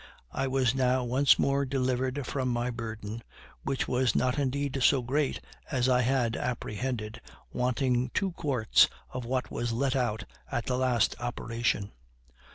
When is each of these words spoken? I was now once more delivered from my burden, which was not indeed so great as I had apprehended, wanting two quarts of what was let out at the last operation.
I 0.31 0.47
was 0.47 0.73
now 0.73 1.03
once 1.03 1.37
more 1.37 1.63
delivered 1.63 2.25
from 2.25 2.49
my 2.49 2.71
burden, 2.71 3.21
which 3.61 3.87
was 3.87 4.15
not 4.15 4.39
indeed 4.39 4.79
so 4.81 5.03
great 5.03 5.39
as 5.69 5.87
I 5.87 6.01
had 6.01 6.35
apprehended, 6.35 7.21
wanting 7.53 8.09
two 8.11 8.31
quarts 8.31 8.87
of 9.11 9.25
what 9.25 9.51
was 9.51 9.73
let 9.73 9.95
out 9.95 10.23
at 10.51 10.65
the 10.65 10.75
last 10.79 11.15
operation. 11.21 11.91